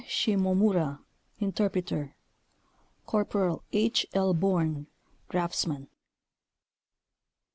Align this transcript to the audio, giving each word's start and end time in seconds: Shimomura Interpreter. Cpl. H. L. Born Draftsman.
Shimomura 0.07 0.97
Interpreter. 1.37 2.15
Cpl. 3.07 3.61
H. 3.71 4.07
L. 4.15 4.33
Born 4.33 4.87
Draftsman. 5.29 5.89